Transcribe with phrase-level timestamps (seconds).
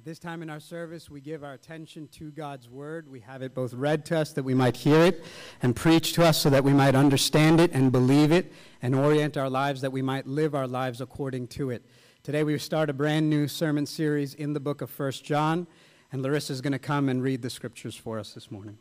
[0.00, 3.06] At this time in our service, we give our attention to God's Word.
[3.06, 5.22] We have it both read to us that we might hear it
[5.60, 8.50] and preached to us so that we might understand it and believe it
[8.80, 11.84] and orient our lives that we might live our lives according to it.
[12.22, 15.66] Today we start a brand new sermon series in the book of 1 John,
[16.10, 18.78] and Larissa is going to come and read the scriptures for us this morning.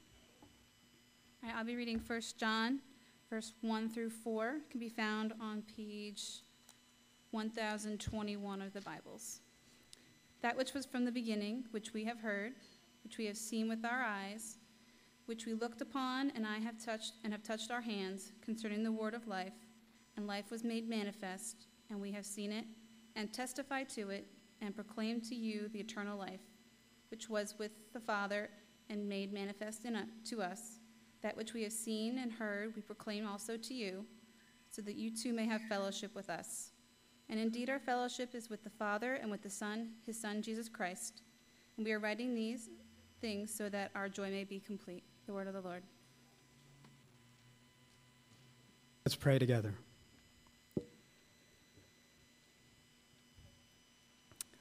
[1.53, 2.79] I'll be reading 1 John,
[3.29, 4.47] verse 1 through 4.
[4.55, 6.43] It can be found on page
[7.31, 9.41] 1021 of the Bibles.
[10.41, 12.53] That which was from the beginning, which we have heard,
[13.03, 14.57] which we have seen with our eyes,
[15.25, 18.91] which we looked upon and I have touched and have touched our hands concerning the
[18.91, 19.53] word of life,
[20.15, 22.65] and life was made manifest, and we have seen it,
[23.15, 24.27] and testified to it,
[24.61, 26.41] and proclaimed to you the eternal life,
[27.11, 28.49] which was with the Father
[28.89, 30.79] and made manifest in to us.
[31.21, 34.05] That which we have seen and heard, we proclaim also to you,
[34.69, 36.71] so that you too may have fellowship with us.
[37.29, 40.67] And indeed, our fellowship is with the Father and with the Son, his Son, Jesus
[40.67, 41.21] Christ.
[41.77, 42.69] And we are writing these
[43.21, 45.03] things so that our joy may be complete.
[45.27, 45.83] The word of the Lord.
[49.05, 49.75] Let's pray together.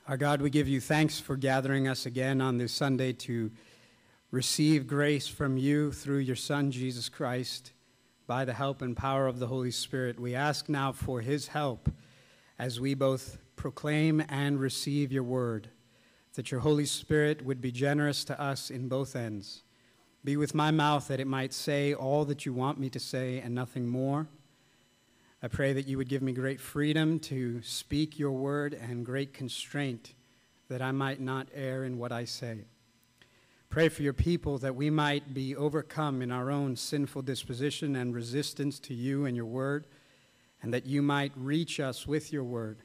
[0.06, 3.50] Our God, we give you thanks for gathering us again on this Sunday to
[4.30, 7.72] receive grace from you through your Son, Jesus Christ,
[8.26, 10.20] by the help and power of the Holy Spirit.
[10.20, 11.90] We ask now for his help
[12.58, 15.68] as we both proclaim and receive your word,
[16.34, 19.62] that your Holy Spirit would be generous to us in both ends.
[20.24, 23.40] Be with my mouth that it might say all that you want me to say
[23.40, 24.26] and nothing more.
[25.42, 29.32] I pray that you would give me great freedom to speak your word and great
[29.32, 30.14] constraint
[30.68, 32.64] that I might not err in what I say.
[33.70, 38.14] Pray for your people that we might be overcome in our own sinful disposition and
[38.14, 39.86] resistance to you and your word
[40.62, 42.78] and that you might reach us with your word,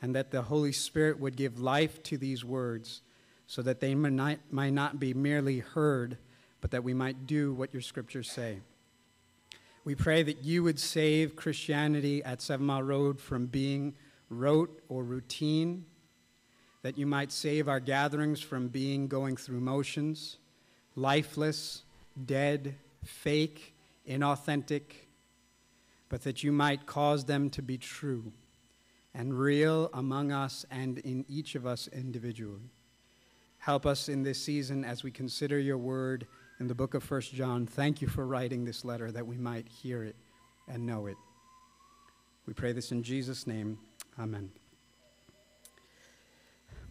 [0.00, 3.02] and that the Holy Spirit would give life to these words,
[3.46, 6.16] so that they might not, be merely heard,
[6.60, 8.60] but that we might do what your scriptures say.
[9.84, 13.94] We pray that you would save Christianity at Seven Mile Road from being
[14.30, 15.84] rote or routine,
[16.80, 20.38] that you might save our gatherings from being going through motions,
[20.96, 21.82] lifeless,
[22.24, 23.74] dead, fake,
[24.08, 25.03] inauthentic,
[26.08, 28.32] but that you might cause them to be true
[29.14, 32.70] and real among us and in each of us individually.
[33.58, 36.26] Help us in this season as we consider your word
[36.60, 37.66] in the book of 1 John.
[37.66, 40.16] Thank you for writing this letter that we might hear it
[40.68, 41.16] and know it.
[42.46, 43.78] We pray this in Jesus' name.
[44.18, 44.50] Amen.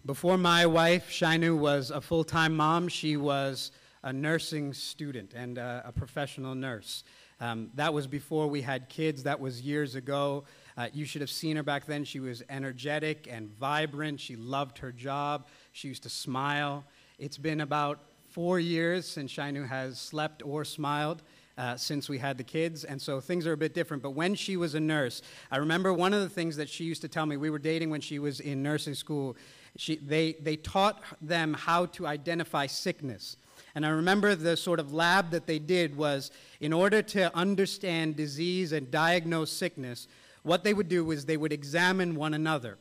[0.06, 3.72] Before my wife, Shainu, was a full time mom, she was
[4.04, 7.04] a nursing student and a, a professional nurse.
[7.44, 10.46] Um, that was before we had kids, that was years ago.
[10.78, 12.06] Uh, you should have seen her back then.
[12.06, 14.22] She was energetic and vibrant.
[14.22, 15.48] She loved her job.
[15.74, 16.86] She used to smile.
[17.20, 18.00] It's been about
[18.30, 21.22] four years since Shainu has slept or smiled.
[21.56, 24.02] Uh, since we had the kids, and so things are a bit different.
[24.02, 25.22] But when she was a nurse,
[25.52, 27.38] I remember one of the things that she used to tell me.
[27.38, 29.38] We were dating when she was in nursing school.
[29.78, 33.38] She, they, they taught them how to identify sickness.
[33.76, 36.30] And I remember the sort of lab that they did was
[36.60, 40.08] in order to understand disease and diagnose sickness,
[40.44, 42.78] what they would do was they would examine one another.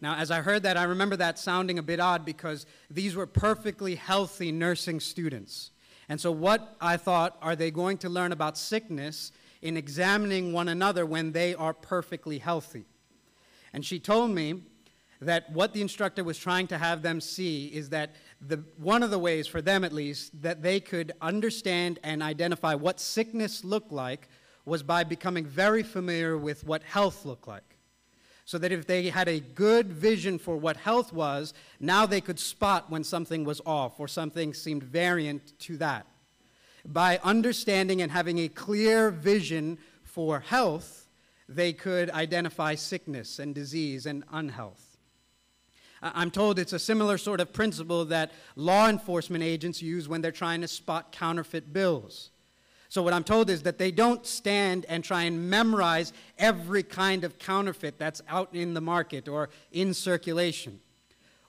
[0.00, 3.26] Now, as I heard that, I remember that sounding a bit odd because these were
[3.26, 5.70] perfectly healthy nursing students.
[6.10, 9.32] And so, what I thought, are they going to learn about sickness
[9.62, 12.84] in examining one another when they are perfectly healthy?
[13.72, 14.64] And she told me
[15.24, 19.10] that what the instructor was trying to have them see is that the, one of
[19.10, 23.92] the ways, for them at least, that they could understand and identify what sickness looked
[23.92, 24.28] like
[24.64, 27.76] was by becoming very familiar with what health looked like.
[28.46, 32.38] So that if they had a good vision for what health was, now they could
[32.38, 36.06] spot when something was off or something seemed variant to that.
[36.84, 41.08] By understanding and having a clear vision for health,
[41.48, 44.93] they could identify sickness and disease and unhealth.
[46.04, 50.30] I'm told it's a similar sort of principle that law enforcement agents use when they're
[50.32, 52.30] trying to spot counterfeit bills.
[52.90, 57.24] So, what I'm told is that they don't stand and try and memorize every kind
[57.24, 60.80] of counterfeit that's out in the market or in circulation.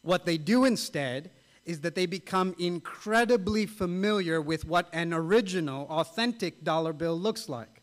[0.01, 1.31] What they do instead
[1.65, 7.74] is that they become incredibly familiar with what an original, authentic dollar bill looks like.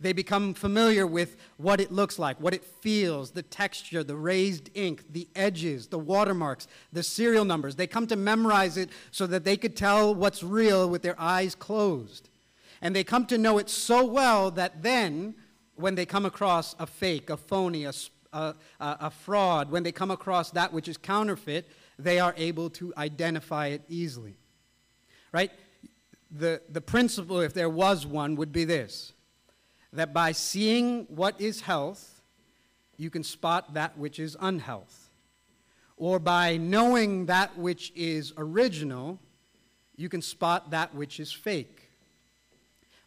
[0.00, 4.70] They become familiar with what it looks like, what it feels, the texture, the raised
[4.74, 7.76] ink, the edges, the watermarks, the serial numbers.
[7.76, 11.54] They come to memorize it so that they could tell what's real with their eyes
[11.54, 12.30] closed.
[12.80, 15.34] And they come to know it so well that then,
[15.74, 17.92] when they come across a fake, a phony, a,
[18.32, 21.68] a, a, fraud, when they come across that which is counterfeit,
[21.98, 24.36] they are able to identify it easily.
[25.30, 25.52] Right?
[26.30, 29.12] The, the principle, if there was one, would be this
[29.92, 32.22] that by seeing what is health,
[32.96, 35.10] you can spot that which is unhealth.
[35.96, 39.18] Or by knowing that which is original,
[39.96, 41.90] you can spot that which is fake.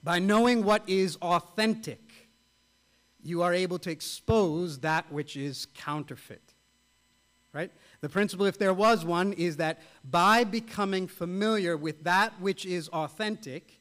[0.04, 2.02] By knowing what is authentic,
[3.24, 6.54] you are able to expose that which is counterfeit.
[7.54, 7.72] Right?
[8.02, 12.90] The principle, if there was one, is that by becoming familiar with that which is
[12.90, 13.80] authentic,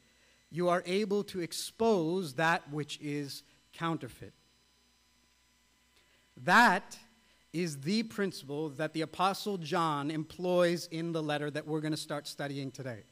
[0.52, 4.34] you are able to expose that which is counterfeit.
[6.44, 6.98] That
[7.52, 11.98] is the principle that the Apostle John employs in the letter that we're going to
[11.98, 13.04] start studying today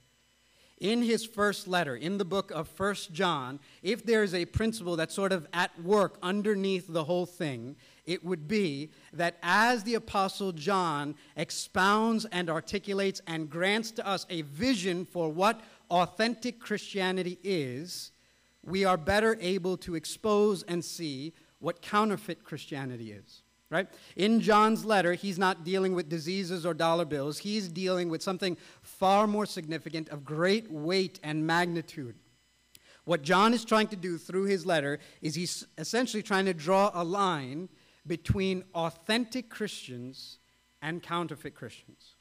[0.81, 5.15] in his first letter, in the book of First John, if there's a principle that's
[5.15, 7.77] sort of at work underneath the whole thing,
[8.07, 14.27] it would be that as the Apostle John expounds and articulates and grants to us
[14.31, 15.61] a vision for what
[15.91, 18.13] authentic Christianity is,
[18.65, 23.89] we are better able to expose and see what counterfeit Christianity is right?
[24.17, 27.39] In John's letter, he's not dealing with diseases or dollar bills.
[27.39, 32.17] He's dealing with something far more significant of great weight and magnitude.
[33.05, 36.91] What John is trying to do through his letter is he's essentially trying to draw
[36.93, 37.69] a line
[38.07, 40.39] between authentic Christians
[40.83, 42.17] and counterfeit Christians.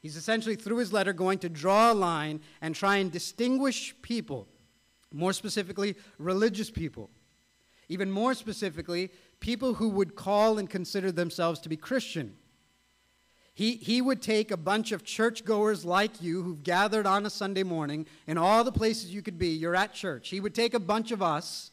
[0.00, 4.48] He's essentially, through his letter, going to draw a line and try and distinguish people,
[5.12, 7.10] more specifically, religious people.
[7.88, 9.10] Even more specifically,
[9.40, 12.36] people who would call and consider themselves to be Christian.
[13.52, 17.62] He, he would take a bunch of churchgoers like you who've gathered on a Sunday
[17.62, 20.30] morning in all the places you could be, you're at church.
[20.30, 21.72] He would take a bunch of us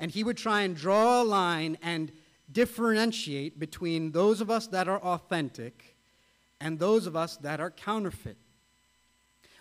[0.00, 2.10] and he would try and draw a line and
[2.50, 5.87] differentiate between those of us that are authentic
[6.60, 8.36] and those of us that are counterfeit.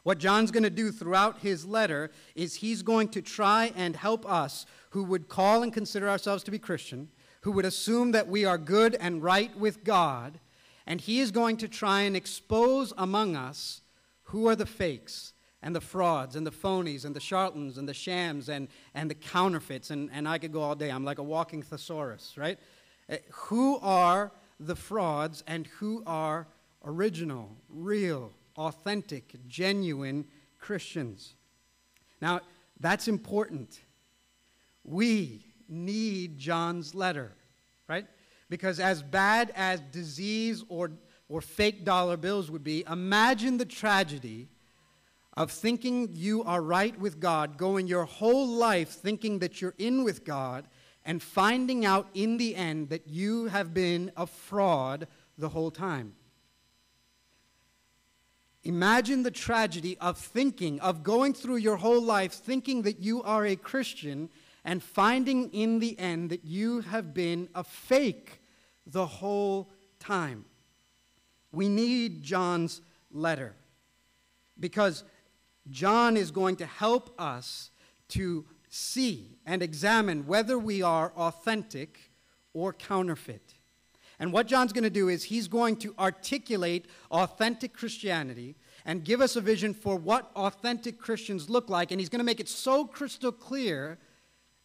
[0.04, 4.26] What John's going to do throughout his letter is he's going to try and help
[4.26, 7.10] us who would call and consider ourselves to be Christian
[7.48, 10.38] who would assume that we are good and right with God,
[10.86, 13.82] and he is going to try and expose among us
[14.24, 17.94] who are the fakes and the frauds and the phonies and the charlatans and the
[17.94, 19.92] shams and, and the counterfeits.
[19.92, 20.90] And, and I could go all day.
[20.90, 22.60] I'm like a walking thesaurus, right?
[23.10, 26.48] Uh, who are the frauds and who are
[26.84, 30.26] original, real, authentic, genuine
[30.60, 31.36] Christians?
[32.22, 32.42] Now,
[32.80, 33.80] that's important.
[34.84, 37.34] We need John's letter,
[37.88, 38.06] right?
[38.50, 40.92] Because as bad as disease or,
[41.28, 44.48] or fake dollar bills would be, imagine the tragedy
[45.36, 50.04] of thinking you are right with God, going your whole life thinking that you're in
[50.04, 50.68] with God,
[51.06, 55.08] and finding out in the end that you have been a fraud
[55.38, 56.14] the whole time.
[58.68, 63.46] Imagine the tragedy of thinking, of going through your whole life thinking that you are
[63.46, 64.28] a Christian
[64.66, 68.42] and finding in the end that you have been a fake
[68.86, 69.70] the whole
[70.02, 70.44] time.
[71.54, 73.56] We need John's letter
[74.60, 75.06] because
[75.70, 77.72] John is going to help us
[78.10, 82.12] to see and examine whether we are authentic
[82.52, 83.54] or counterfeit.
[84.20, 88.56] And what John's going to do is he's going to articulate authentic Christianity
[88.88, 91.92] and give us a vision for what authentic Christians look like.
[91.92, 94.00] And he's going to make it so crystal clear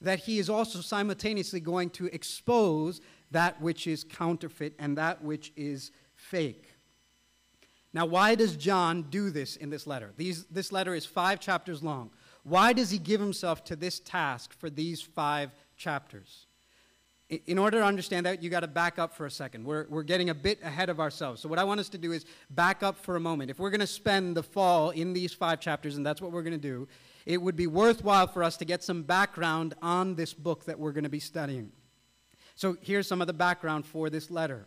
[0.00, 3.00] that he is also simultaneously going to expose
[3.32, 6.68] that which is counterfeit and that which is fake.
[7.92, 10.12] Now, why does John do this in this letter?
[10.16, 12.10] These, this letter is five chapters long.
[12.44, 16.46] Why does he give himself to this task for these five chapters?
[17.46, 19.64] In order to understand that, you got to back up for a second.
[19.64, 21.40] We're, we're getting a bit ahead of ourselves.
[21.40, 23.50] So, what I want us to do is back up for a moment.
[23.50, 26.42] If we're going to spend the fall in these five chapters, and that's what we're
[26.42, 26.86] going to do,
[27.24, 30.92] it would be worthwhile for us to get some background on this book that we're
[30.92, 31.72] going to be studying.
[32.54, 34.66] So here's some of the background for this letter.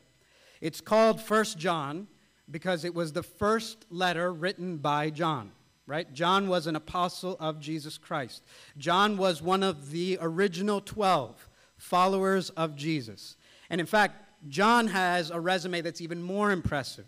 [0.59, 2.07] It's called First John
[2.49, 5.51] because it was the first letter written by John,
[5.85, 6.11] right?
[6.13, 8.43] John was an apostle of Jesus Christ.
[8.75, 13.35] John was one of the original 12 followers of Jesus.
[13.69, 17.05] And in fact, John has a resume that's even more impressive.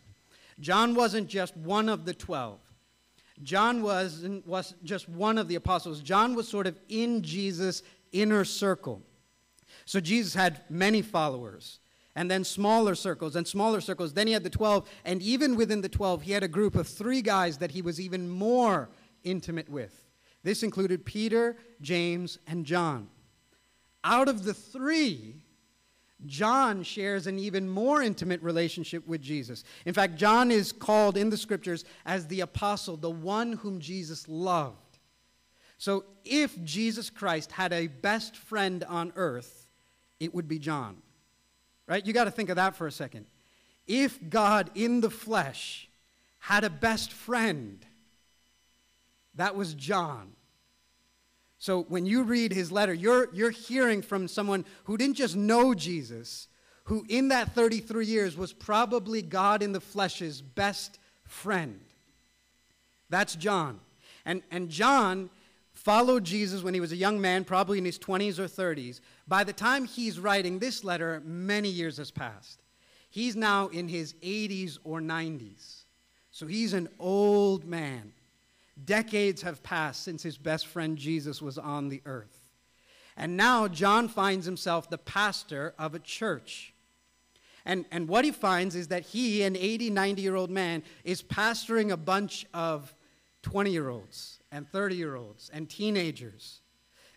[0.59, 2.59] John wasn't just one of the 12.
[3.43, 6.01] John wasn't was just one of the apostles.
[6.01, 9.03] John was sort of in Jesus' inner circle.
[9.85, 11.79] So Jesus had many followers,
[12.15, 14.13] and then smaller circles and smaller circles.
[14.13, 16.87] Then he had the 12, and even within the 12, he had a group of
[16.87, 18.89] three guys that he was even more
[19.23, 20.03] intimate with.
[20.43, 23.07] This included Peter, James, and John.
[24.07, 25.35] Out of the three,
[26.25, 29.65] John shares an even more intimate relationship with Jesus.
[29.85, 34.25] In fact, John is called in the scriptures as the apostle, the one whom Jesus
[34.29, 34.97] loved.
[35.77, 39.67] So if Jesus Christ had a best friend on earth,
[40.21, 41.01] it would be John.
[41.85, 42.05] Right?
[42.05, 43.25] You got to think of that for a second.
[43.87, 45.89] If God in the flesh
[46.39, 47.85] had a best friend,
[49.35, 50.31] that was John.
[51.59, 55.73] So when you read his letter, you're, you're hearing from someone who didn't just know
[55.73, 56.47] Jesus,
[56.85, 61.79] who in that 33 years was probably God in the flesh's best friend.
[63.09, 63.79] That's John.
[64.25, 65.29] And, and John
[65.73, 68.99] followed Jesus when he was a young man, probably in his 20s or 30s.
[69.27, 72.61] By the time he's writing this letter, many years has passed.
[73.09, 75.83] He's now in his 80s or 90s.
[76.31, 78.13] So he's an old man.
[78.85, 82.45] Decades have passed since his best friend Jesus was on the earth.
[83.15, 86.73] And now John finds himself the pastor of a church.
[87.65, 91.23] And, and what he finds is that he, an 80, 90 year old man, is
[91.23, 92.95] pastoring a bunch of
[93.41, 96.61] 20 year olds and 30 year olds and teenagers.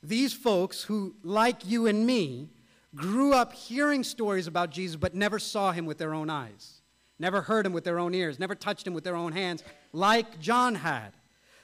[0.03, 2.51] These folks who, like you and me,
[2.95, 6.81] grew up hearing stories about Jesus but never saw him with their own eyes,
[7.19, 9.63] never heard him with their own ears, never touched him with their own hands,
[9.93, 11.13] like John had.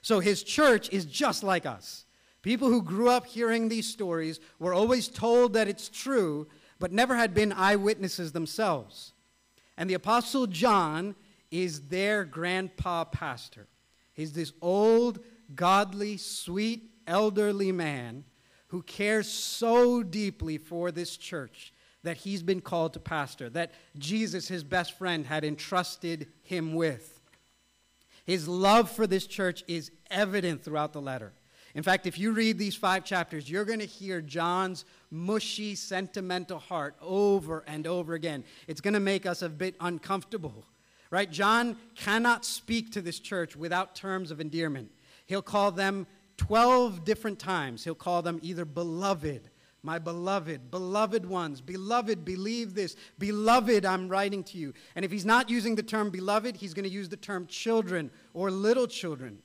[0.07, 2.05] So his church is just like us.
[2.41, 6.47] People who grew up hearing these stories were always told that it's true,
[6.79, 9.15] but never had been eyewitnesses themselves.
[9.77, 11.17] And the Apostle John
[11.51, 13.67] is their grandpa pastor.
[14.15, 15.19] He's this old,
[15.57, 18.23] godly, sweet, elderly man
[18.69, 21.73] who cares so deeply for this church
[22.05, 27.16] that he's been called to pastor, that Jesus, his best friend, had entrusted him with.
[28.27, 31.33] His love for this church is evident throughout the letter.
[31.77, 36.59] In fact, if you read these five chapters, you're going to hear John's mushy, sentimental
[36.59, 38.45] heart over and over again.
[38.67, 40.65] It's going to make us a bit uncomfortable,
[41.11, 41.31] right?
[41.31, 44.91] John cannot speak to this church without terms of endearment.
[45.27, 46.07] He'll call them
[46.39, 47.85] 12 different times.
[47.85, 49.51] He'll call them either beloved
[49.87, 52.97] my beloved, beloved ones, beloved, believe this.
[53.21, 54.75] Beloved, I'm writing to you.
[54.97, 58.11] And if he's not using the term beloved, he's going to use the term children
[58.35, 59.39] or little children.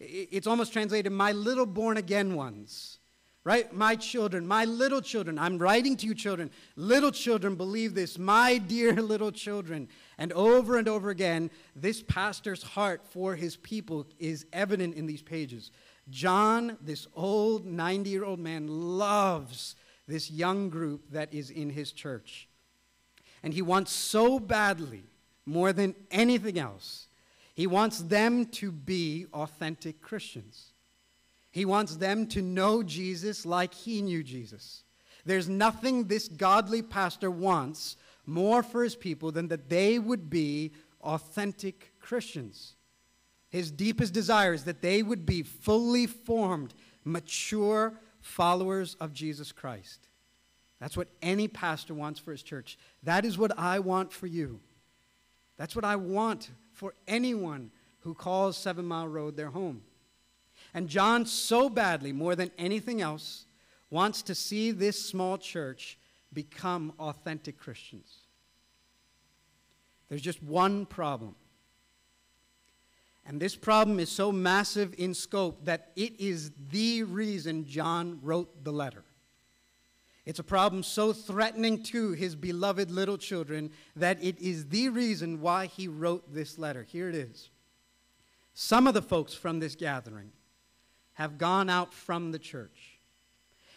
[0.00, 2.98] It's almost translated, my little born again ones,
[3.44, 3.72] right?
[3.72, 5.38] My children, my little children.
[5.38, 6.50] I'm writing to you, children.
[6.74, 8.18] Little children, believe this.
[8.18, 9.88] My dear little children.
[10.18, 15.22] And over and over again, this pastor's heart for his people is evident in these
[15.22, 15.70] pages.
[16.10, 21.92] John, this old 90 year old man, loves this young group that is in his
[21.92, 22.48] church.
[23.42, 25.04] And he wants so badly,
[25.46, 27.08] more than anything else,
[27.54, 30.72] he wants them to be authentic Christians.
[31.52, 34.82] He wants them to know Jesus like he knew Jesus.
[35.24, 37.96] There's nothing this godly pastor wants
[38.26, 42.74] more for his people than that they would be authentic Christians.
[43.50, 50.08] His deepest desire is that they would be fully formed, mature followers of Jesus Christ.
[50.80, 52.78] That's what any pastor wants for his church.
[53.02, 54.60] That is what I want for you.
[55.58, 59.82] That's what I want for anyone who calls Seven Mile Road their home.
[60.72, 63.44] And John, so badly, more than anything else,
[63.90, 65.98] wants to see this small church
[66.32, 68.10] become authentic Christians.
[70.08, 71.34] There's just one problem.
[73.26, 78.64] And this problem is so massive in scope that it is the reason John wrote
[78.64, 79.04] the letter.
[80.26, 85.40] It's a problem so threatening to his beloved little children that it is the reason
[85.40, 86.82] why he wrote this letter.
[86.82, 87.50] Here it is.
[88.54, 90.32] Some of the folks from this gathering
[91.14, 92.93] have gone out from the church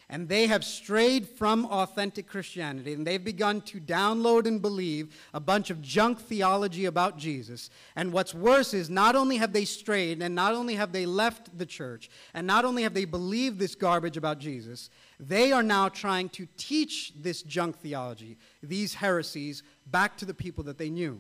[0.10, 5.40] and they have strayed from authentic Christianity, and they've begun to download and believe a
[5.40, 7.70] bunch of junk theology about Jesus.
[7.96, 11.58] And what's worse is not only have they strayed, and not only have they left
[11.58, 15.90] the church, and not only have they believed this garbage about Jesus, they are now
[15.90, 21.20] trying to teach this junk theology, these heresies, back to the people that they knew.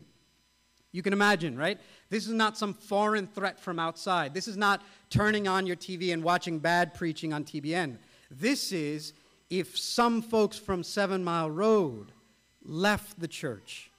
[0.93, 1.79] You can imagine, right?
[2.09, 4.33] This is not some foreign threat from outside.
[4.33, 7.97] This is not turning on your TV and watching bad preaching on TBN.
[8.29, 9.13] This is
[9.49, 12.11] if some folks from Seven Mile Road
[12.63, 13.89] left the church,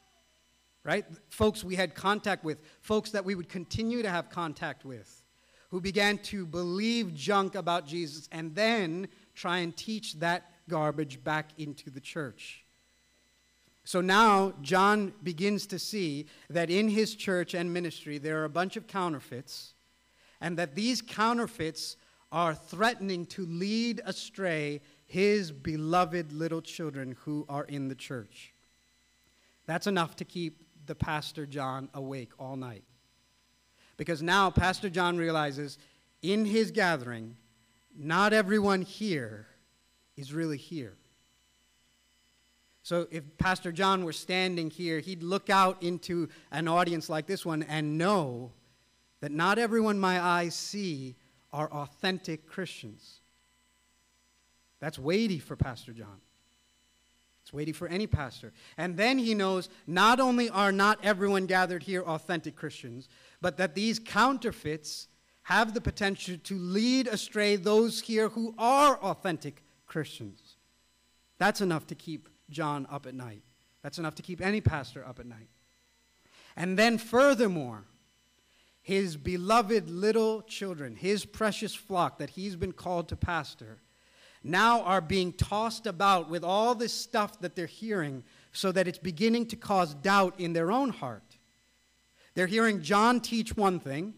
[0.85, 1.05] right?
[1.31, 5.23] Folks we had contact with, folks that we would continue to have contact with,
[5.71, 11.51] who began to believe junk about Jesus and then try and teach that garbage back
[11.59, 12.65] into the church.
[13.85, 18.51] So now John begins to see that in his church and ministry there are a
[18.51, 19.73] bunch of counterfeits,
[20.43, 21.97] and that these counterfeits
[22.31, 28.53] are threatening to lead astray his beloved little children who are in the church.
[29.67, 32.85] That's enough to keep the Pastor John awake all night.
[33.97, 35.79] Because now Pastor John realizes
[36.23, 37.37] in his gathering,
[37.97, 39.47] not everyone here
[40.17, 40.95] is really here.
[42.83, 47.45] So if Pastor John were standing here, he'd look out into an audience like this
[47.45, 48.53] one and know
[49.21, 51.17] that not everyone my eyes see
[51.53, 53.21] are authentic Christians.
[54.81, 56.21] That's weighty for Pastor John.
[57.49, 58.53] It's weighty for any pastor.
[58.77, 63.09] And then he knows not only are not everyone gathered here authentic Christians,
[63.41, 65.09] but that these counterfeits
[65.45, 70.57] have the potential to lead astray those here who are authentic Christians.
[71.39, 73.41] That's enough to keep John up at night.
[73.83, 75.49] That's enough to keep any pastor up at night.
[76.55, 77.85] And then, furthermore,
[78.89, 83.83] his beloved little children, his precious flock that he's been called to pastor,
[84.43, 88.97] now are being tossed about with all this stuff that they're hearing so that it's
[88.97, 91.37] beginning to cause doubt in their own heart.
[92.33, 94.15] They're hearing John teach one thing,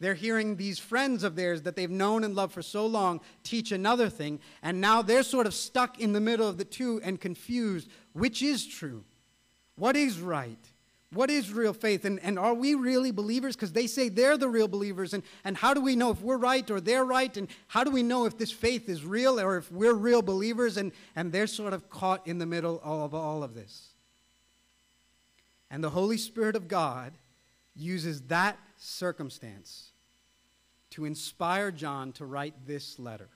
[0.00, 3.72] they're hearing these friends of theirs that they've known and loved for so long teach
[3.72, 7.22] another thing, and now they're sort of stuck in the middle of the two and
[7.22, 9.02] confused which is true?
[9.76, 10.69] What is right?
[11.12, 12.04] What is real faith?
[12.04, 13.56] And, and are we really believers?
[13.56, 15.12] Because they say they're the real believers.
[15.12, 17.36] And, and how do we know if we're right or they're right?
[17.36, 20.76] And how do we know if this faith is real or if we're real believers?
[20.76, 23.88] And, and they're sort of caught in the middle of all of this.
[25.68, 27.12] And the Holy Spirit of God
[27.74, 29.90] uses that circumstance
[30.90, 33.28] to inspire John to write this letter.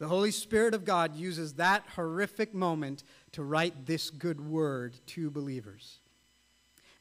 [0.00, 5.30] The Holy Spirit of God uses that horrific moment to write this good word to
[5.30, 5.99] believers.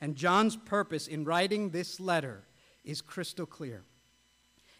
[0.01, 2.43] And John's purpose in writing this letter
[2.83, 3.83] is crystal clear.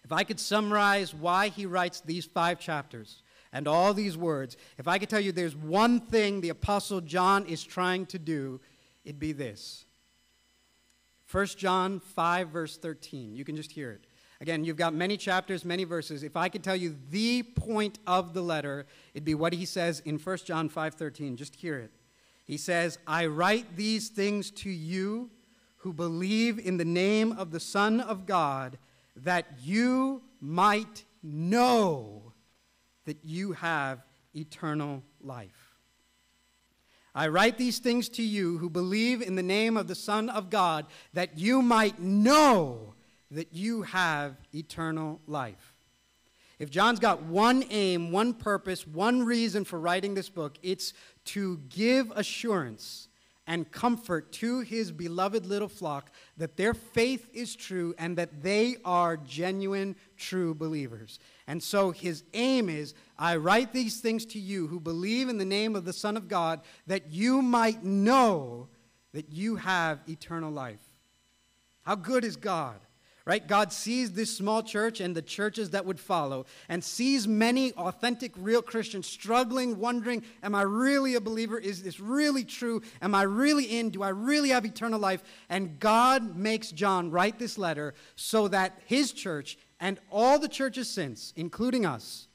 [0.04, 3.22] If I could summarize why he writes these five chapters
[3.52, 7.46] and all these words, if I could tell you there's one thing the Apostle John
[7.46, 8.62] is trying to do,
[9.04, 9.86] it'd be this
[11.32, 13.36] 1 John 5, verse 13.
[13.36, 14.06] You can just hear it.
[14.42, 16.24] Again, you've got many chapters, many verses.
[16.24, 20.00] If I could tell you the point of the letter, it'd be what he says
[20.06, 21.36] in 1 John 5:13.
[21.36, 21.92] Just hear it.
[22.50, 25.30] He says, "I write these things to you
[25.78, 28.80] who believe in the name of the Son of God,
[29.16, 32.34] that you might know
[33.06, 34.04] that you have
[34.36, 35.78] eternal life."
[37.14, 40.50] I write these things to you who believe in the name of the Son of
[40.50, 42.96] God, that you might know
[43.30, 45.69] that you have eternal life.
[46.60, 50.94] If John's got one aim, one purpose, one reason for writing this book, it's
[51.26, 53.08] to give assurance
[53.48, 58.76] and comfort to his beloved little flock that their faith is true and that they
[58.86, 61.18] are genuine, true believers.
[61.48, 65.46] And so his aim is I write these things to you who believe in the
[65.46, 68.68] name of the Son of God, that you might know
[69.14, 70.84] that you have eternal life.
[71.82, 72.80] How good is God?
[73.30, 73.46] Right?
[73.46, 78.32] God sees this small church and the churches that would follow and sees many authentic,
[78.36, 81.60] real Christians struggling, wondering, Am I really a believer?
[81.60, 82.82] Is this really true?
[83.04, 83.92] Am I really in?
[83.92, 85.22] Do I really have eternal life?
[85.48, 90.90] And God makes John write this letter so that his church and all the churches
[90.90, 92.28] since, including us,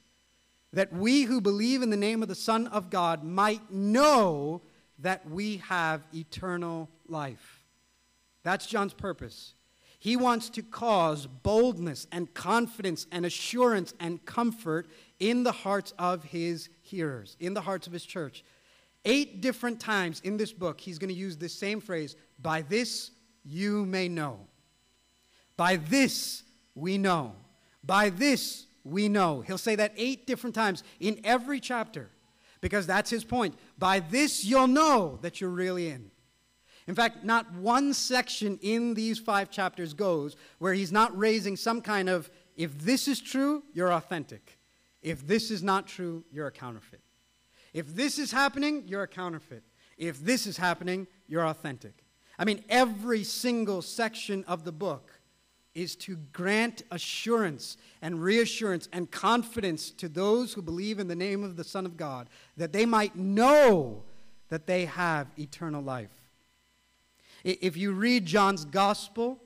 [0.73, 4.63] that we who believe in the name of the Son of God might know
[5.01, 7.65] that we have eternal life.
[8.45, 9.55] That's John's purpose.
[10.05, 14.87] He wants to cause boldness and confidence and assurance and comfort
[15.19, 18.45] in the hearts of his hearers, in the hearts of his church.
[19.07, 23.13] Eight different times in this book, he's going to use this same phrase By this
[23.47, 24.41] you may know.
[25.57, 26.43] By this
[26.75, 27.33] we know.
[27.83, 29.41] By this we know.
[29.41, 32.11] He'll say that eight different times in every chapter
[32.61, 33.55] because that's his point.
[33.79, 36.11] By this you'll know that you're really in.
[36.87, 41.81] In fact, not one section in these five chapters goes where he's not raising some
[41.81, 44.59] kind of if this is true, you're authentic.
[45.03, 47.01] If this is not true, you're a counterfeit.
[47.73, 49.65] If this is happening, you're a counterfeit.
[49.99, 52.05] If this is happening, you're authentic.
[52.39, 55.11] I mean, every single section of the book
[55.75, 61.43] is to grant assurance and reassurance and confidence to those who believe in the name
[61.43, 64.05] of the Son of God, that they might know
[64.49, 66.24] that they have eternal life.
[67.45, 69.39] If you read John's gospel,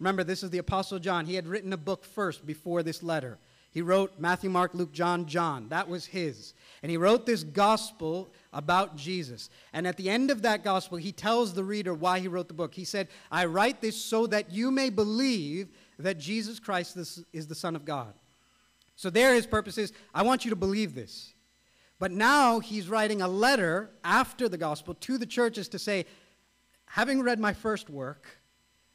[0.00, 1.26] remember this is the Apostle John.
[1.26, 3.38] He had written a book first before this letter.
[3.70, 5.68] He wrote Matthew, Mark, Luke, John, John.
[5.68, 6.52] That was his.
[6.82, 9.48] And he wrote this gospel about Jesus.
[9.72, 12.54] And at the end of that gospel, he tells the reader why he wrote the
[12.54, 12.74] book.
[12.74, 17.54] He said, I write this so that you may believe that Jesus Christ is the
[17.54, 18.12] Son of God.
[18.96, 21.32] So there his purpose is I want you to believe this.
[21.98, 26.04] But now he's writing a letter after the gospel to the churches to say,
[26.92, 28.26] having read my first work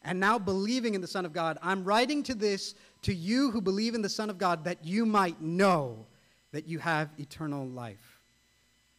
[0.04, 3.60] and now believing in the Son of God, I'm writing to this to you who
[3.60, 6.06] believe in the Son of God that you might know
[6.52, 8.22] that you have eternal life.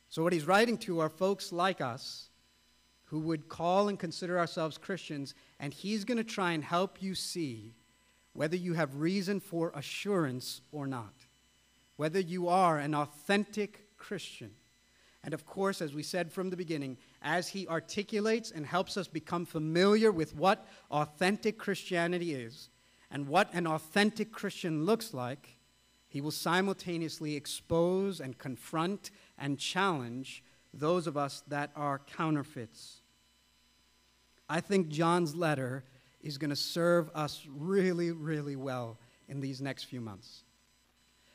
[0.08, 2.30] So, what he's writing to are folks like us
[3.04, 7.14] who would call and consider ourselves Christians, and he's going to try and help you
[7.14, 7.76] see
[8.32, 11.14] whether you have reason for assurance or not,
[11.96, 14.50] whether you are an authentic Christian.
[15.24, 19.08] And of course, as we said from the beginning, as he articulates and helps us
[19.08, 22.70] become familiar with what authentic Christianity is
[23.10, 25.58] and what an authentic Christian looks like,
[26.08, 33.02] he will simultaneously expose and confront and challenge those of us that are counterfeits.
[34.48, 35.84] I think John's letter
[36.22, 40.44] is going to serve us really, really well in these next few months.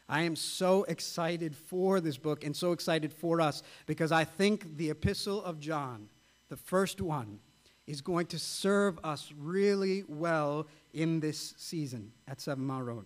[0.08, 4.78] I am so excited for this book and so excited for us because I think
[4.78, 6.10] the Epistle of John,
[6.50, 7.40] the first one,
[7.88, 13.06] is going to serve us really well in this season at Seven Mile Road.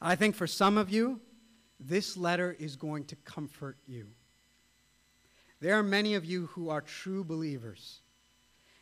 [0.00, 1.20] I think for some of you,
[1.80, 4.08] this letter is going to comfort you.
[5.60, 8.00] There are many of you who are true believers.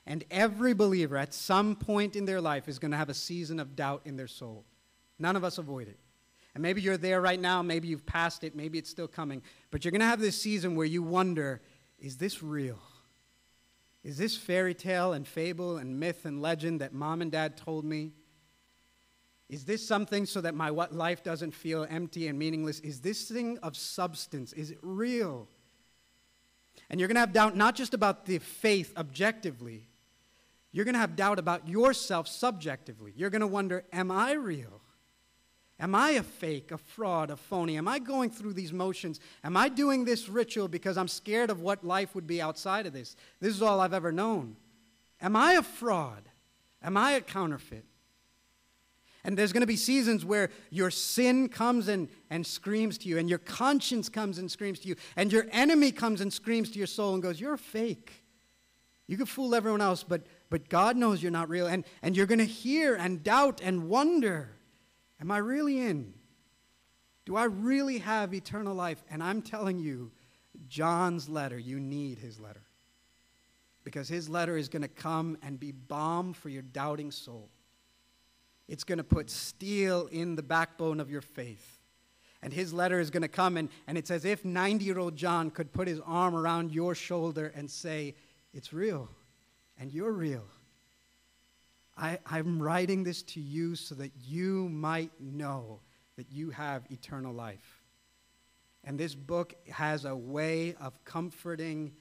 [0.04, 3.60] And every believer at some point in their life is going to have a season
[3.60, 4.64] of doubt in their soul.
[5.18, 5.98] None of us avoid it.
[6.54, 9.42] And maybe you're there right now, maybe you've passed it, maybe it's still coming.
[9.70, 11.62] But you're going to have this season where you wonder
[11.98, 12.80] is this real?
[14.02, 17.84] Is this fairy tale and fable and myth and legend that mom and dad told
[17.84, 18.10] me?
[19.48, 22.80] Is this something so that my life doesn't feel empty and meaningless?
[22.80, 24.52] Is this thing of substance?
[24.52, 25.46] Is it real?
[26.90, 29.88] And you're going to have doubt not just about the faith objectively,
[30.72, 33.12] you're going to have doubt about yourself subjectively.
[33.14, 34.81] You're going to wonder, am I real?
[35.82, 37.76] Am I a fake, a fraud, a phony?
[37.76, 39.18] Am I going through these motions?
[39.42, 42.92] Am I doing this ritual because I'm scared of what life would be outside of
[42.92, 43.16] this?
[43.40, 44.56] This is all I've ever known.
[45.20, 46.22] Am I a fraud?
[46.84, 47.84] Am I a counterfeit?
[49.24, 53.18] And there's going to be seasons where your sin comes and, and screams to you,
[53.18, 56.78] and your conscience comes and screams to you, and your enemy comes and screams to
[56.78, 58.24] your soul and goes, You're fake.
[59.08, 61.66] You can fool everyone else, but, but God knows you're not real.
[61.66, 64.50] And, and you're going to hear and doubt and wonder
[65.22, 66.12] Am I really in?
[67.24, 69.02] Do I really have eternal life?
[69.08, 70.10] And I'm telling you,
[70.68, 72.64] John's letter, you need his letter.
[73.84, 77.48] Because his letter is going to come and be balm for your doubting soul.
[78.66, 81.78] It's going to put steel in the backbone of your faith.
[82.42, 85.14] And his letter is going to come, and, and it's as if 90 year old
[85.14, 88.16] John could put his arm around your shoulder and say,
[88.52, 89.08] It's real,
[89.78, 90.42] and you're real.
[92.02, 95.78] I, I'm writing this to you so that you might know
[96.16, 97.80] that you have eternal life.
[98.82, 101.92] And this book has a way of comforting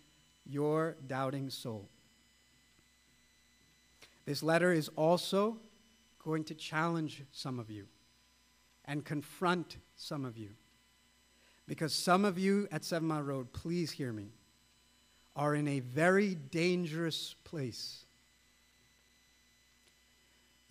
[0.44, 1.88] your doubting soul.
[4.26, 5.58] This letter is also
[6.18, 7.86] going to challenge some of you
[8.86, 10.50] and confront some of you.
[11.68, 14.30] Because some of you at Seven Mile Road, please hear me,
[15.36, 18.06] are in a very dangerous place.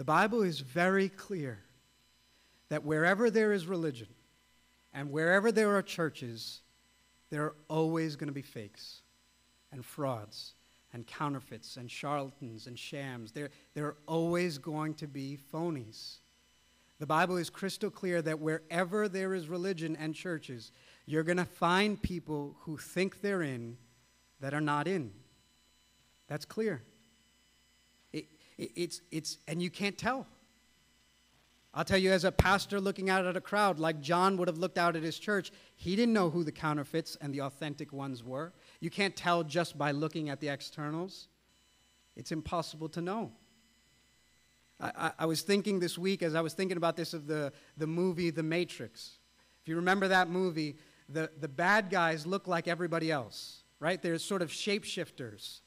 [0.00, 1.58] The Bible is very clear
[2.70, 4.08] that wherever there is religion
[4.94, 6.62] and wherever there are churches,
[7.28, 9.02] there are always going to be fakes
[9.70, 10.54] and frauds
[10.94, 13.32] and counterfeits and charlatans and shams.
[13.32, 16.20] There, there are always going to be phonies.
[16.98, 20.72] The Bible is crystal clear that wherever there is religion and churches,
[21.04, 23.76] you're going to find people who think they're in
[24.40, 25.12] that are not in.
[26.26, 26.84] That's clear.
[28.60, 30.26] It, it, it's, it's, and you can't tell.
[31.72, 34.58] I'll tell you, as a pastor looking out at a crowd, like John would have
[34.58, 38.24] looked out at his church, he didn't know who the counterfeits and the authentic ones
[38.24, 38.52] were.
[38.80, 41.28] You can't tell just by looking at the externals.
[42.16, 43.30] It's impossible to know.
[44.80, 47.52] I, I, I, was thinking this week, as I was thinking about this, of the,
[47.76, 49.18] the movie The Matrix.
[49.62, 50.76] If you remember that movie,
[51.08, 54.02] the, the bad guys look like everybody else, right?
[54.02, 55.60] They're sort of shapeshifters.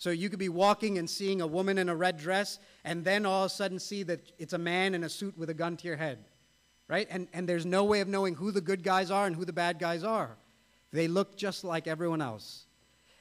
[0.00, 3.26] So you could be walking and seeing a woman in a red dress, and then
[3.26, 5.76] all of a sudden see that it's a man in a suit with a gun
[5.76, 6.24] to your head,
[6.88, 7.06] right?
[7.10, 9.52] And, and there's no way of knowing who the good guys are and who the
[9.52, 10.38] bad guys are.
[10.90, 12.64] They look just like everyone else.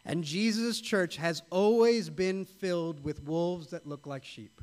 [0.06, 4.62] And Jesus' church has always been filled with wolves that look like sheep,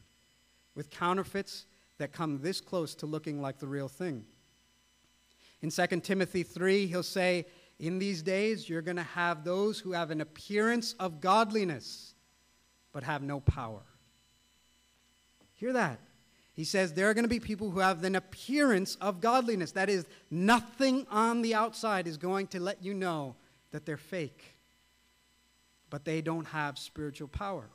[0.75, 1.67] with counterfeits
[1.99, 4.25] that come this close to looking like the real thing.
[5.61, 7.45] In 2 Timothy 3, he'll say,
[7.79, 12.15] In these days, you're going to have those who have an appearance of godliness,
[12.93, 13.83] but have no power.
[15.55, 16.01] Hear that?
[16.55, 19.73] He says there are going to be people who have an appearance of godliness.
[19.73, 23.37] That is, nothing on the outside is going to let you know
[23.73, 24.43] that they're fake,
[25.91, 27.69] but they don't have spiritual power.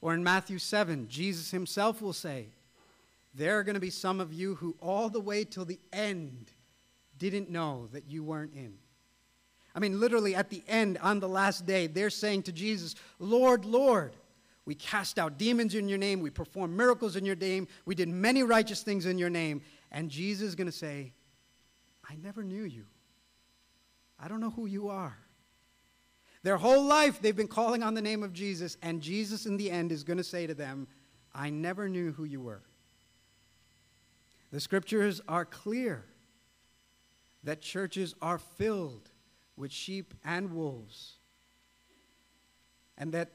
[0.00, 2.46] Or in Matthew 7, Jesus himself will say,
[3.34, 6.50] There are going to be some of you who, all the way till the end,
[7.30, 8.74] didn't know that you weren't in.
[9.74, 13.64] I mean, literally at the end, on the last day, they're saying to Jesus, Lord,
[13.64, 14.16] Lord,
[14.64, 16.20] we cast out demons in your name.
[16.20, 17.66] We performed miracles in your name.
[17.84, 19.62] We did many righteous things in your name.
[19.90, 21.12] And Jesus is going to say,
[22.08, 22.84] I never knew you.
[24.20, 25.16] I don't know who you are.
[26.42, 28.76] Their whole life, they've been calling on the name of Jesus.
[28.82, 30.86] And Jesus, in the end, is going to say to them,
[31.34, 32.62] I never knew who you were.
[34.50, 36.04] The scriptures are clear
[37.44, 39.10] that churches are filled
[39.56, 41.14] with sheep and wolves
[42.98, 43.30] and that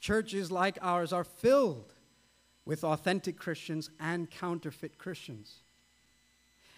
[0.00, 1.92] churches like ours are filled
[2.64, 5.56] with authentic Christians and counterfeit Christians.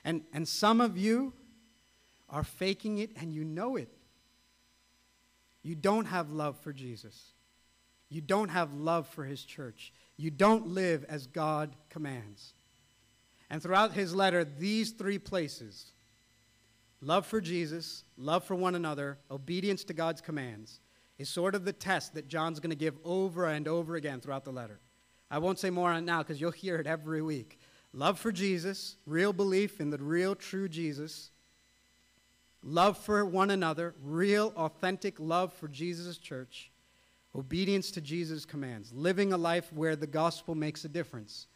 [0.05, 1.33] And, and some of you
[2.31, 3.89] are faking it and you know it.
[5.63, 7.33] You don't have love for Jesus.
[8.09, 9.93] You don't have love for his church.
[10.17, 12.55] You don't live as God commands.
[13.51, 15.93] And throughout his letter, these three places
[17.03, 20.81] love for Jesus, love for one another, obedience to God's commands
[21.21, 24.43] is sort of the test that John's going to give over and over again throughout
[24.43, 24.81] the letter.
[25.31, 27.61] I won't say more on it now because you'll hear it every week.
[27.93, 31.31] Love for Jesus, real belief in the real, true Jesus.
[32.63, 36.71] Love for one another, real, authentic love for Jesus' church.
[37.35, 38.91] Obedience to Jesus' commands.
[38.91, 41.49] Living a life where the gospel makes a difference.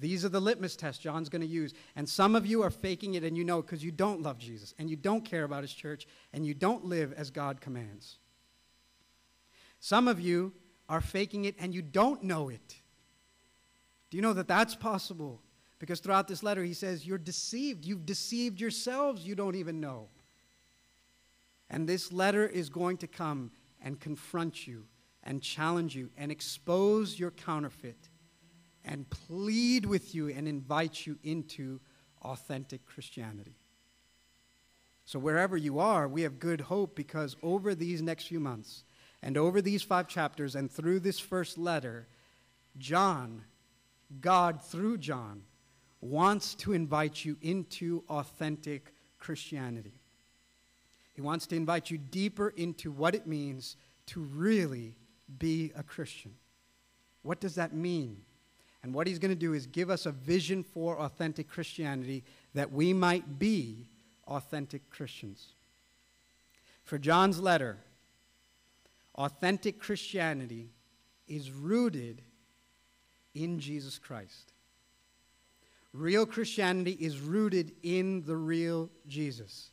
[0.00, 1.74] These are the litmus tests John's going to use.
[1.94, 4.74] And some of you are faking it and you know because you don't love Jesus
[4.78, 8.16] and you don't care about his church and you don't live as God commands.
[9.78, 10.54] Some of you
[10.88, 12.76] are faking it and you don't know it.
[14.10, 15.40] Do you know that that's possible?
[15.78, 17.84] Because throughout this letter, he says, You're deceived.
[17.84, 19.26] You've deceived yourselves.
[19.26, 20.08] You don't even know.
[21.68, 24.86] And this letter is going to come and confront you
[25.22, 28.09] and challenge you and expose your counterfeit
[28.84, 31.80] and plead with you and invite you into
[32.22, 33.56] authentic Christianity.
[35.04, 38.84] So, wherever you are, we have good hope because over these next few months,
[39.22, 42.06] and over these five chapters and through this first letter,
[42.78, 43.44] John,
[44.20, 45.42] God through John,
[46.00, 50.00] wants to invite you into authentic Christianity.
[51.14, 54.96] He wants to invite you deeper into what it means to really
[55.38, 56.32] be a Christian.
[57.22, 58.22] What does that mean?
[58.82, 62.72] And what he's going to do is give us a vision for authentic Christianity that
[62.72, 63.88] we might be
[64.26, 65.48] authentic Christians.
[66.84, 67.78] For John's letter,
[69.20, 70.70] Authentic Christianity
[71.28, 72.22] is rooted
[73.34, 74.54] in Jesus Christ.
[75.92, 79.72] Real Christianity is rooted in the real Jesus.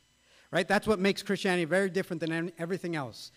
[0.50, 0.66] Right?
[0.66, 3.30] That's what makes Christianity very different than everything else.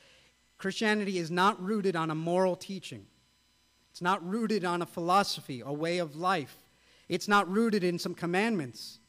[0.58, 3.06] Christianity is not rooted on a moral teaching.
[3.92, 6.56] It's not rooted on a philosophy, a way of life.
[7.10, 9.00] It's not rooted in some commandments.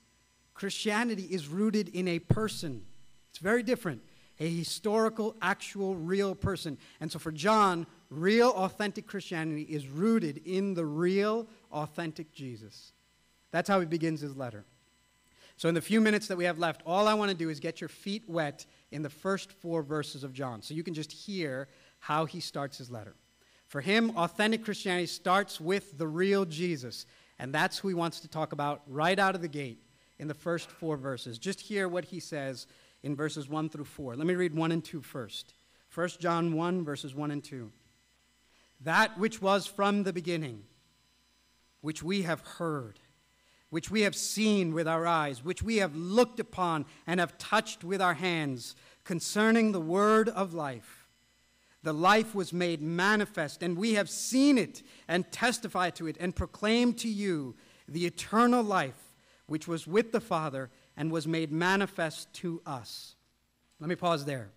[0.54, 2.84] Christianity is rooted in a person.
[3.30, 4.02] It's very different
[4.40, 6.76] a historical, actual, real person.
[7.00, 12.92] And so for John, real, authentic Christianity is rooted in the real, authentic Jesus.
[13.52, 14.64] That's how he begins his letter.
[15.56, 17.60] So, in the few minutes that we have left, all I want to do is
[17.60, 21.12] get your feet wet in the first four verses of John so you can just
[21.12, 21.68] hear
[22.00, 23.14] how he starts his letter.
[23.72, 27.06] For him, authentic Christianity starts with the real Jesus,
[27.38, 29.82] and that's who he wants to talk about right out of the gate
[30.18, 31.38] in the first four verses.
[31.38, 32.66] Just hear what he says
[33.02, 34.14] in verses 1 through 4.
[34.14, 35.54] Let me read 1 and 2 first.
[35.94, 37.72] 1 John 1, verses 1 and 2.
[38.82, 40.64] That which was from the beginning,
[41.80, 42.98] which we have heard,
[43.70, 47.85] which we have seen with our eyes, which we have looked upon and have touched
[47.85, 51.01] with our hands, concerning the word of life.
[51.82, 56.34] The life was made manifest, and we have seen it and testified to it and
[56.34, 57.56] proclaimed to you
[57.88, 59.14] the eternal life
[59.46, 63.16] which was with the Father and was made manifest to us.
[63.80, 64.50] Let me pause there.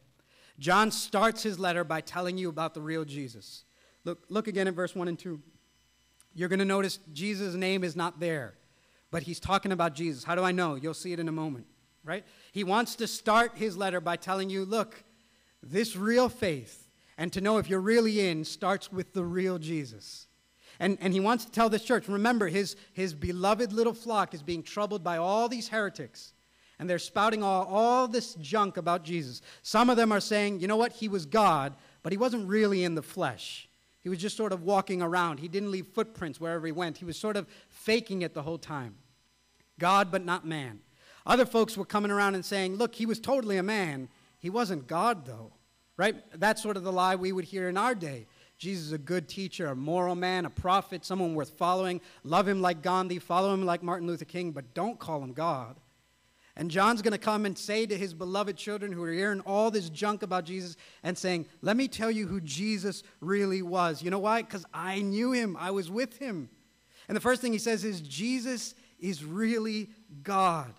[0.60, 3.66] John starts his letter by telling you about the real Jesus.
[4.04, 5.42] Look, look again at verse 1 and 2.
[6.34, 8.56] You're going to notice Jesus' name is not there,
[9.10, 10.24] but he's talking about Jesus.
[10.24, 10.76] How do I know?
[10.76, 11.66] You'll see it in a moment,
[12.04, 12.24] right?
[12.52, 15.04] He wants to start his letter by telling you, look,
[15.64, 16.85] this real faith,
[17.18, 20.28] and to know if you're really in, starts with the real Jesus.
[20.80, 24.44] And, and he wants to tell this church remember, his, his beloved little flock is
[24.44, 26.34] being troubled by all these heretics.
[26.78, 29.42] And they're spouting all, all this junk about Jesus.
[29.62, 31.74] Some of them are saying, you know what, he was God,
[32.04, 33.70] but he wasn't really in the flesh.
[34.02, 35.40] He was just sort of walking around.
[35.40, 36.98] He didn't leave footprints wherever he went.
[36.98, 38.96] He was sort of faking it the whole time.
[39.80, 40.82] God, but not man.
[41.26, 44.10] Other folks were coming around and saying, look, he was totally a man.
[44.38, 45.54] He wasn't God, though.
[45.98, 46.16] Right?
[46.40, 48.28] That's sort of the lie we would hear in our day.
[48.58, 52.00] Jesus is a good teacher, a moral man, a prophet, someone worth following.
[52.24, 55.76] Love him like Gandhi, follow him like Martin Luther King, but don't call him God.
[56.58, 59.72] And John's going to come and say to his beloved children who are hearing all
[59.72, 64.02] this junk about Jesus and saying, Let me tell you who Jesus really was.
[64.02, 64.42] You know why?
[64.42, 66.50] Because I knew him, I was with him.
[67.10, 69.90] And the first thing he says is, Jesus is really
[70.24, 70.74] God.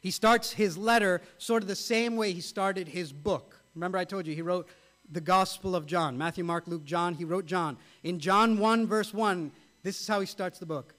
[0.00, 3.59] He starts his letter sort of the same way he started his book.
[3.74, 4.68] Remember, I told you he wrote
[5.10, 7.14] the Gospel of John Matthew, Mark, Luke, John.
[7.14, 7.76] He wrote John.
[8.02, 9.52] In John 1, verse 1,
[9.82, 10.94] this is how he starts the book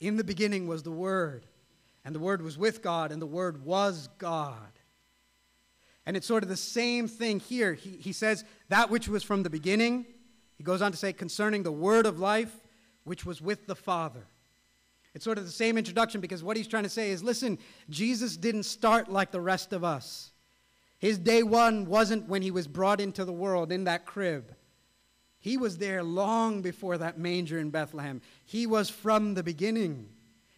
[0.00, 1.46] In the beginning was the Word,
[2.04, 4.56] and the Word was with God, and the Word was God.
[6.06, 7.74] And it's sort of the same thing here.
[7.74, 10.06] He, he says, That which was from the beginning.
[10.56, 12.54] He goes on to say, concerning the Word of life,
[13.04, 14.26] which was with the Father.
[15.14, 18.36] It's sort of the same introduction because what he's trying to say is listen, Jesus
[18.36, 20.32] didn't start like the rest of us.
[21.00, 24.54] His day one wasn't when he was brought into the world in that crib.
[25.40, 28.20] He was there long before that manger in Bethlehem.
[28.44, 30.10] He was from the beginning.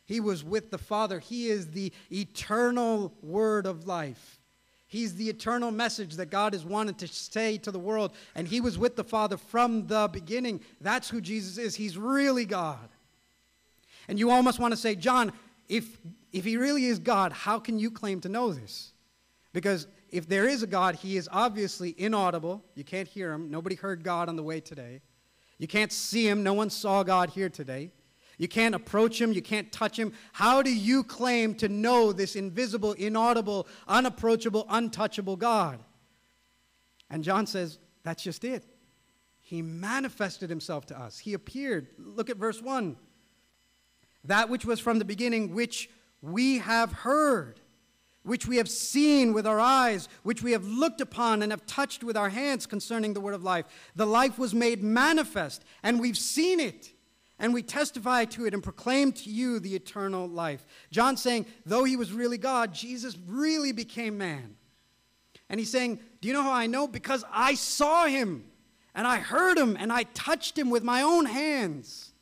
[0.05, 1.21] He was with the Father.
[1.21, 4.41] He is the eternal word of life.
[4.89, 8.13] He's the eternal message that God has wanted to say to the world.
[8.35, 10.61] And he was with the Father from the beginning.
[10.81, 11.77] That's who Jesus is.
[11.77, 12.91] He's really God.
[14.09, 15.33] And you almost want to say, John,
[15.69, 15.99] if,
[16.33, 18.93] if he really is God, how can you claim to know this?
[19.53, 22.63] Because if there is a God, he is obviously inaudible.
[22.75, 23.51] You can't hear him.
[23.51, 25.01] Nobody heard God on the way today.
[25.59, 26.43] You can't see him.
[26.43, 27.91] No one saw God here today.
[28.39, 29.33] You can't approach him.
[29.33, 30.13] You can't touch him.
[30.33, 35.81] How do you claim to know this invisible, inaudible, unapproachable, untouchable God?
[37.11, 38.65] And John says, that's just it.
[39.41, 41.19] He manifested himself to us.
[41.19, 41.89] He appeared.
[41.99, 42.97] Look at verse 1
[44.25, 47.59] that which was from the beginning, which we have heard,
[48.25, 52.05] which we have seen with our eyes, which we have looked upon and have touched
[52.05, 53.67] with our hands concerning the word of life.
[53.97, 56.93] The life was made manifest, and we've seen it,
[57.39, 60.65] and we testify to it and proclaim to you the eternal life.
[60.91, 64.57] John saying, though he was really God, Jesus really became man.
[65.49, 66.87] And he's saying, Do you know how I know?
[66.87, 68.45] Because I saw him,
[68.95, 72.13] and I heard him, and I touched him with my own hands.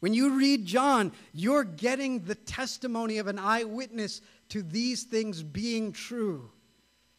[0.00, 4.20] When you read John, you're getting the testimony of an eyewitness
[4.52, 6.50] to these things being true.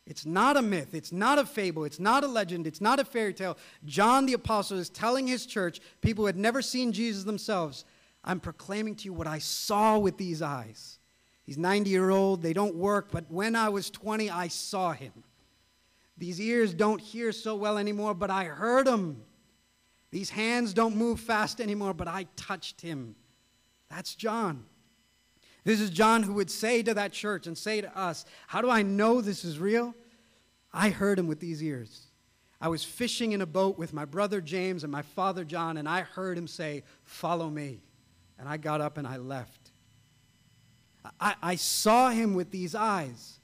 [0.06, 0.94] It's not a myth.
[0.94, 1.84] It's not a fable.
[1.84, 2.68] It's not a legend.
[2.68, 3.58] It's not a fairy tale.
[3.86, 7.86] John the Apostle is telling his church, people who had never seen Jesus themselves,
[8.24, 11.00] I'm proclaiming to you what I saw with these eyes.
[11.44, 12.44] He's 90 year old.
[12.44, 15.12] They don't work, but when I was 20, I saw him.
[16.20, 19.24] These ears don't hear so well anymore, but I heard him.
[20.12, 23.16] These hands don't move fast anymore, but I touched him.
[23.90, 24.66] That's John.
[25.64, 28.70] This is John who would say to that church and say to us, How do
[28.70, 29.96] I know this is real?
[30.74, 32.08] I heard him with these ears.
[32.60, 35.88] I was fishing in a boat with my brother James and my father John, and
[35.88, 37.82] I heard him say, Follow me.
[38.40, 39.72] And I got up and I left.
[41.20, 43.40] I, I saw him with these eyes.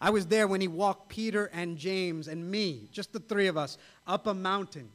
[0.00, 3.56] I was there when he walked Peter and James and me, just the three of
[3.56, 4.90] us, up a mountain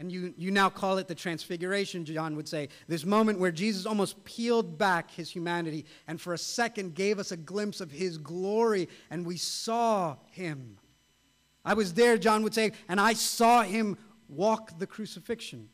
[0.00, 2.70] and you, you now call it the transfiguration, John would say.
[2.88, 7.32] This moment where Jesus almost peeled back his humanity and for a second gave us
[7.32, 10.78] a glimpse of his glory, and we saw him.
[11.66, 15.68] I was there, John would say, and I saw him walk the crucifixion.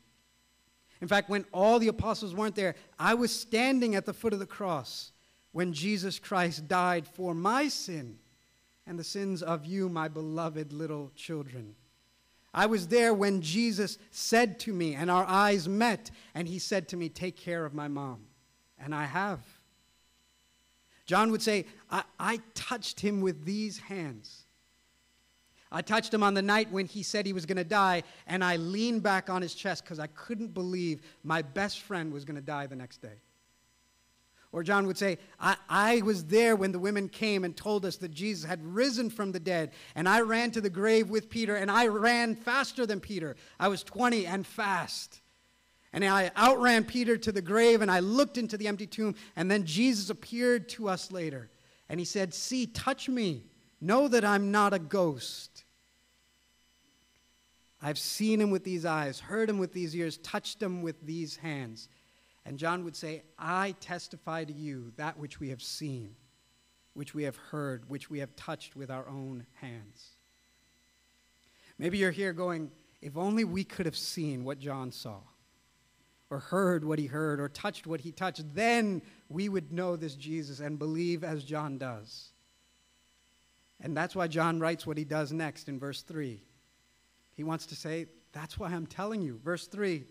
[0.99, 4.39] In fact, when all the apostles weren't there, I was standing at the foot of
[4.39, 5.13] the cross
[5.53, 8.17] when Jesus Christ died for my sin
[8.85, 11.75] and the sins of you, my beloved little children.
[12.57, 16.87] I was there when Jesus said to me, and our eyes met, and he said
[16.87, 18.25] to me, Take care of my mom.
[18.79, 19.41] And I have.
[21.05, 24.45] John would say, I, I touched him with these hands.
[25.71, 28.43] I touched him on the night when he said he was going to die, and
[28.43, 32.37] I leaned back on his chest because I couldn't believe my best friend was going
[32.37, 33.21] to die the next day.
[34.51, 37.97] Or John would say, I, I, was there when the women came and told us
[37.97, 41.55] that Jesus had risen from the dead, and I ran to the grave with Peter,
[41.55, 43.35] and I ran faster than Peter.
[43.59, 45.21] I was 20 and fast.
[45.93, 49.49] And I outran Peter to the grave, and I looked into the empty tomb, and
[49.49, 51.49] then Jesus appeared to us later.
[51.89, 53.45] And he said, See, touch me.
[53.79, 55.65] Know that I'm not a ghost.
[57.81, 61.37] I've seen him with these eyes, heard him with these ears, touched him with these
[61.37, 61.89] hands.
[62.47, 66.15] And John would say, I testify to you that which we have seen,
[66.93, 70.11] which we have heard, which we have touched with our own hands.
[71.77, 72.71] Maybe you're here going,
[73.01, 75.19] if only we could have seen what John saw,
[76.29, 80.15] or heard what he heard, or touched what he touched, then we would know this
[80.15, 82.29] Jesus and believe as John does.
[83.81, 86.41] And that's why John writes what he does next in verse 3.
[87.35, 89.37] He wants to say, That's why I'm telling you.
[89.43, 90.05] Verse 3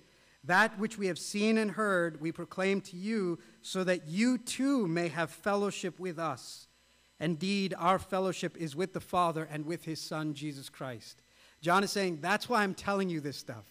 [0.46, 4.86] That which we have seen and heard, we proclaim to you, so that you too
[4.86, 6.68] may have fellowship with us.
[7.18, 11.22] Indeed, our fellowship is with the Father and with his Son, Jesus Christ.
[11.60, 13.64] John is saying, That's why I'm telling you this stuff.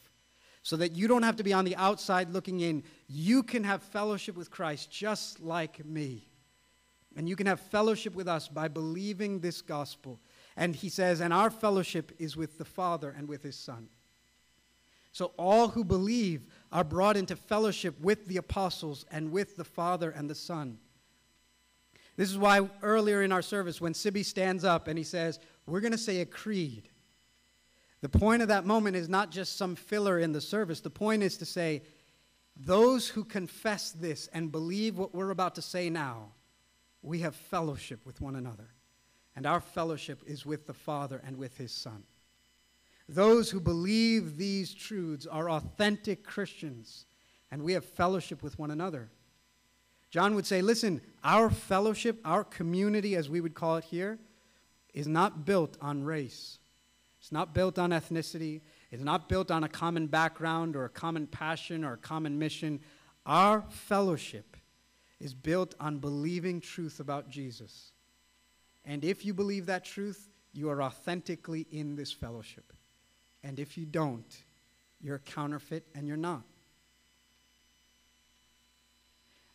[0.63, 2.83] So that you don't have to be on the outside looking in.
[3.07, 6.27] You can have fellowship with Christ just like me.
[7.15, 10.19] And you can have fellowship with us by believing this gospel.
[10.57, 13.87] And he says, And our fellowship is with the Father and with his Son.
[15.15, 16.41] So all who believe
[16.75, 20.77] are brought into fellowship with the apostles and with the Father and the Son.
[22.17, 25.79] This is why earlier in our service, when Sibby stands up and he says, We're
[25.79, 26.89] going to say a creed.
[28.01, 30.81] The point of that moment is not just some filler in the service.
[30.81, 31.81] The point is to say,
[32.57, 36.33] those who confess this and believe what we're about to say now,
[37.01, 38.67] we have fellowship with one another.
[39.33, 42.03] And our fellowship is with the Father and with His Son.
[43.07, 47.05] Those who believe these truths are authentic Christians,
[47.51, 49.09] and we have fellowship with one another.
[50.09, 54.17] John would say, listen, our fellowship, our community, as we would call it here,
[54.93, 56.57] is not built on race.
[57.19, 58.61] It's not built on ethnicity.
[58.91, 62.79] It's not built on a common background or a common passion or a common mission.
[63.25, 64.55] Our fellowship
[65.19, 67.91] is built on believing truth about Jesus.
[68.85, 72.71] And if you believe that truth, you are authentically in this fellowship.
[73.45, 74.25] And if you don't,
[74.99, 76.41] you're a counterfeit and you're not.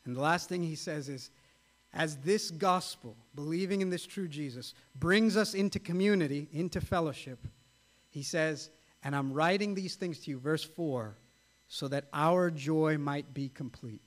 [0.04, 1.30] And the last thing he says is
[1.92, 7.40] as this gospel, believing in this true Jesus, brings us into community, into fellowship,
[8.10, 8.70] he says,
[9.02, 11.16] And I'm writing these things to you, verse 4,
[11.66, 14.02] so that our joy might be complete.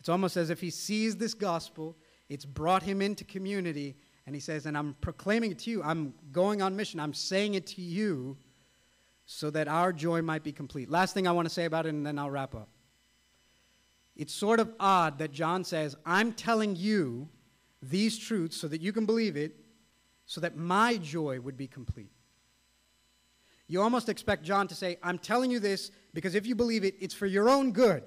[0.00, 1.96] It's almost as if he sees this gospel,
[2.28, 3.94] it's brought him into community,
[4.26, 5.82] and he says, And I'm proclaiming it to you.
[5.82, 7.00] I'm going on mission.
[7.00, 8.36] I'm saying it to you
[9.26, 10.90] so that our joy might be complete.
[10.90, 12.68] Last thing I want to say about it, and then I'll wrap up.
[14.14, 17.28] It's sort of odd that John says, I'm telling you
[17.80, 19.56] these truths so that you can believe it,
[20.26, 22.12] so that my joy would be complete.
[23.68, 26.94] You almost expect John to say, I'm telling you this because if you believe it,
[27.00, 28.04] it's for your own good.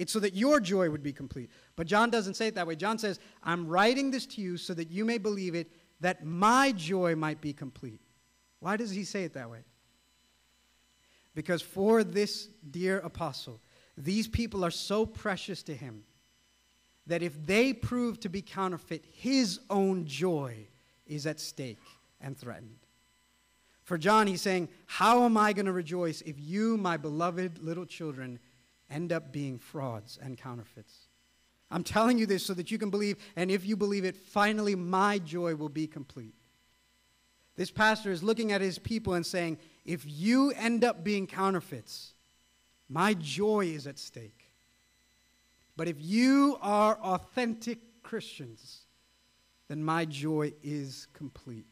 [0.00, 1.50] It's so that your joy would be complete.
[1.76, 2.74] But John doesn't say it that way.
[2.74, 5.70] John says, I'm writing this to you so that you may believe it,
[6.00, 8.00] that my joy might be complete.
[8.60, 9.58] Why does he say it that way?
[11.34, 13.60] Because for this dear apostle,
[13.94, 16.04] these people are so precious to him
[17.06, 20.66] that if they prove to be counterfeit, his own joy
[21.06, 21.76] is at stake
[22.22, 22.78] and threatened.
[23.82, 27.84] For John, he's saying, How am I going to rejoice if you, my beloved little
[27.84, 28.38] children,
[28.90, 31.08] end up being frauds and counterfeits?
[31.70, 34.74] I'm telling you this so that you can believe, and if you believe it, finally
[34.74, 36.34] my joy will be complete.
[37.56, 42.14] This pastor is looking at his people and saying, If you end up being counterfeits,
[42.88, 44.48] my joy is at stake.
[45.76, 48.80] But if you are authentic Christians,
[49.68, 51.66] then my joy is complete.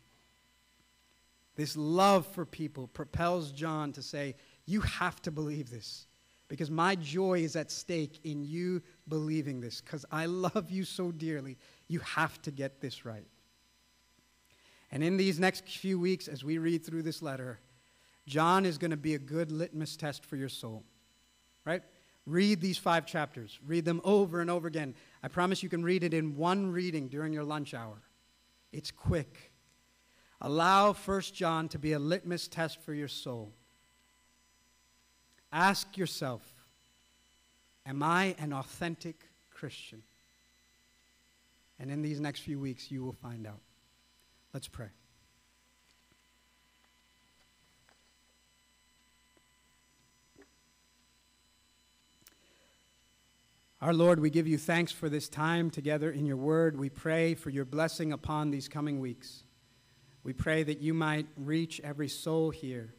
[1.56, 6.06] This love for people propels John to say, You have to believe this
[6.48, 11.12] because my joy is at stake in you believing this because I love you so
[11.12, 11.58] dearly.
[11.88, 13.26] You have to get this right.
[14.90, 17.60] And in these next few weeks, as we read through this letter,
[18.26, 20.84] John is going to be a good litmus test for your soul
[21.68, 21.82] right?
[22.26, 23.58] Read these five chapters.
[23.66, 24.94] Read them over and over again.
[25.22, 28.00] I promise you can read it in one reading during your lunch hour.
[28.72, 29.52] It's quick.
[30.40, 33.52] Allow 1 John to be a litmus test for your soul.
[35.52, 36.42] Ask yourself
[37.86, 39.16] Am I an authentic
[39.50, 40.02] Christian?
[41.78, 43.60] And in these next few weeks, you will find out.
[44.52, 44.88] Let's pray.
[53.80, 56.76] Our Lord, we give you thanks for this time together in your word.
[56.76, 59.44] We pray for your blessing upon these coming weeks.
[60.24, 62.92] We pray that you might reach every soul here,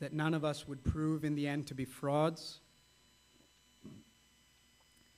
[0.00, 2.60] that none of us would prove in the end to be frauds,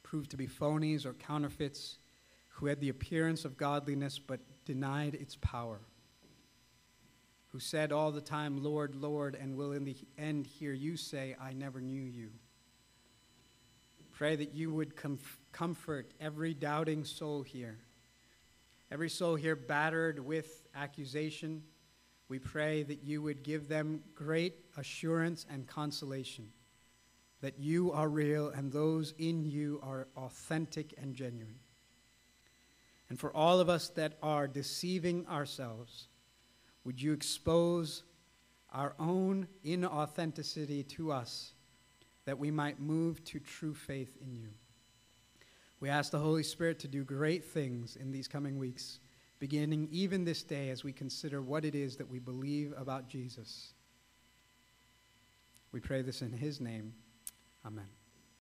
[0.03, 1.99] prove to be phonies or counterfeits,
[2.49, 5.81] who had the appearance of godliness but denied its power,
[7.49, 11.37] who said all the time, Lord, Lord, and will in the end hear you say,
[11.41, 12.31] I never knew you.
[14.13, 17.79] Pray that you would comf- comfort every doubting soul here,
[18.91, 21.63] every soul here battered with accusation,
[22.29, 26.53] We pray that you would give them great assurance and consolation
[27.41, 31.59] that you are real and those in you are authentic and genuine.
[33.09, 36.09] And for all of us that are deceiving ourselves,
[36.85, 38.03] would you expose
[38.73, 41.53] our own inauthenticity to us
[42.27, 44.49] that we might move to true faith in you?
[45.81, 48.99] We ask the Holy Spirit to do great things in these coming weeks,
[49.39, 53.73] beginning even this day as we consider what it is that we believe about Jesus.
[55.73, 56.95] We pray this in his name.
[57.65, 57.98] Amen.